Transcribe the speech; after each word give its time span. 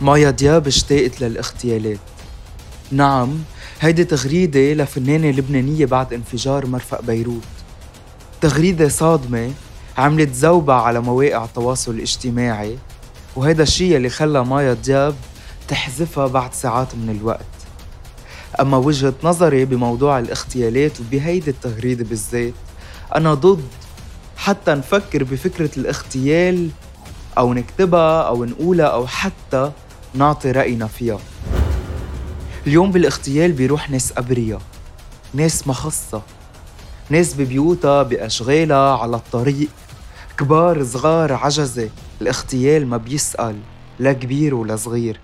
مايا 0.00 0.30
دياب 0.30 0.66
اشتاقت 0.66 1.20
للاغتيالات. 1.20 1.98
نعم 2.92 3.38
هيدي 3.80 4.04
تغريدة 4.04 4.72
لفنانة 4.72 5.30
لبنانية 5.30 5.86
بعد 5.86 6.12
انفجار 6.12 6.66
مرفق 6.66 7.02
بيروت. 7.02 7.42
تغريدة 8.40 8.88
صادمة 8.88 9.52
عملت 9.98 10.34
زوبعة 10.34 10.82
على 10.82 11.00
مواقع 11.00 11.44
التواصل 11.44 11.94
الاجتماعي 11.94 12.78
وهيدا 13.36 13.62
الشيء 13.62 13.96
اللي 13.96 14.08
خلى 14.08 14.44
مايا 14.44 14.74
دياب 14.74 15.14
تحذفها 15.68 16.26
بعد 16.26 16.54
ساعات 16.54 16.94
من 16.94 17.16
الوقت. 17.20 17.46
أما 18.60 18.76
وجهة 18.76 19.14
نظري 19.22 19.64
بموضوع 19.64 20.18
الاغتيالات 20.18 21.00
وبهيدي 21.00 21.50
التغريدة 21.50 22.04
بالذات 22.04 22.54
أنا 23.16 23.34
ضد 23.34 23.64
حتى 24.36 24.70
نفكر 24.70 25.24
بفكرة 25.24 25.70
الاغتيال 25.76 26.70
أو 27.38 27.54
نكتبها 27.54 28.22
أو 28.22 28.44
نقولها 28.44 28.86
أو 28.86 29.06
حتى 29.06 29.72
نعطي 30.14 30.50
رأينا 30.50 30.86
فيها. 30.86 31.18
اليوم 32.66 32.92
بالاغتيال 32.92 33.52
بيروح 33.52 33.90
ناس 33.90 34.12
أبرياء 34.16 34.60
ناس 35.34 35.68
مخصة 35.68 36.22
ناس 37.10 37.34
ببيوتها 37.34 38.02
بأشغالها 38.02 38.96
على 38.96 39.16
الطريق. 39.16 39.68
كبار 40.38 40.84
صغار 40.84 41.32
عجزة. 41.32 41.90
الاغتيال 42.20 42.86
ما 42.86 42.96
بيسأل 42.96 43.60
لا 43.98 44.12
كبير 44.12 44.54
ولا 44.54 44.76
صغير. 44.76 45.20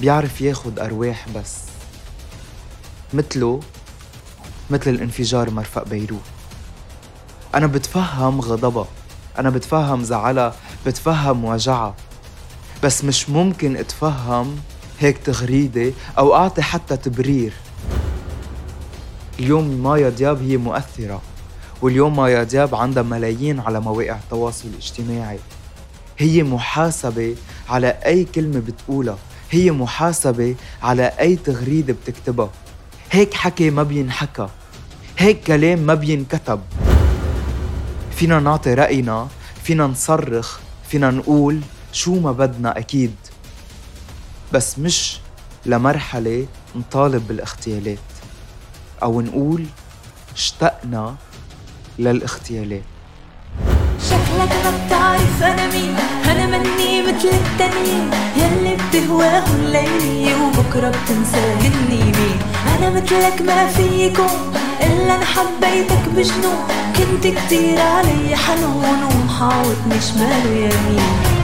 بيعرف 0.00 0.40
ياخد 0.40 0.78
أرواح 0.78 1.26
بس. 1.36 1.56
مثله 3.14 3.60
مثل 4.70 4.90
الانفجار 4.90 5.50
مرفق 5.50 5.88
بيروت. 5.88 6.20
أنا 7.54 7.66
بتفهم 7.66 8.40
غضبها 8.40 8.86
أنا 9.38 9.50
بتفهم 9.50 10.04
زعلها 10.04 10.54
بتفهم 10.86 11.44
وجعها. 11.44 11.94
بس 12.82 13.04
مش 13.04 13.30
ممكن 13.30 13.76
اتفهم 13.76 14.56
هيك 15.00 15.18
تغريدة 15.18 15.92
أو 16.18 16.34
أعطي 16.34 16.62
حتى 16.62 16.96
تبرير. 16.96 17.52
اليوم 19.40 19.68
مايا 19.68 20.08
دياب 20.08 20.42
هي 20.42 20.56
مؤثرة 20.56 21.22
واليوم 21.82 22.16
مايا 22.16 22.42
دياب 22.42 22.74
عندها 22.74 23.02
ملايين 23.02 23.60
على 23.60 23.80
مواقع 23.80 24.16
التواصل 24.16 24.68
الاجتماعي. 24.68 25.38
هي 26.18 26.42
محاسبة 26.42 27.36
على 27.68 27.88
أي 27.88 28.24
كلمة 28.24 28.60
بتقولها 28.60 29.18
هي 29.50 29.70
محاسبة 29.70 30.54
على 30.82 31.12
أي 31.20 31.36
تغريدة 31.36 31.92
بتكتبها. 31.92 32.50
هيك 33.10 33.34
حكي 33.34 33.70
ما 33.70 33.82
بينحكى 33.82 34.48
هيك 35.18 35.40
كلام 35.42 35.78
ما 35.78 35.94
بينكتب. 35.94 36.60
فينا 38.10 38.40
نعطي 38.40 38.74
رأينا 38.74 39.28
فينا 39.64 39.86
نصرخ 39.86 40.58
فينا 40.88 41.10
نقول 41.10 41.60
شو 41.92 42.14
ما 42.20 42.32
بدنا 42.32 42.78
أكيد 42.78 43.14
بس 44.52 44.78
مش 44.78 45.18
لمرحلة 45.66 46.46
نطالب 46.76 47.28
بالاغتيالات 47.28 47.98
أو 49.02 49.20
نقول 49.20 49.64
اشتقنا 50.34 51.16
للاغتيالات 51.98 52.82
شكلك 54.10 54.52
ما 54.64 54.86
بتعرف 54.86 55.42
أنا 55.42 55.66
مين 55.72 55.96
أنا 56.24 56.46
مني 56.58 57.02
مثل 57.02 57.28
التانيين 57.28 58.10
يلي 58.36 58.76
بتهواه 58.76 59.44
الليلي 59.54 60.34
وبكرة 60.34 60.88
بتنساهني 60.88 62.04
مين. 62.04 62.38
أنا 62.78 62.90
مثلك 62.90 63.42
ما 63.42 63.66
في 63.66 63.82
يكون 64.06 64.52
إلا 64.82 65.16
أنا 65.16 65.24
حبيتك 65.24 66.08
بجنون 66.16 66.58
كنت 66.96 67.26
كتير 67.26 67.80
علي 67.80 68.36
حنون 68.36 69.02
ومحاوطني 69.02 70.00
شمال 70.00 70.46
ويمين 70.46 71.37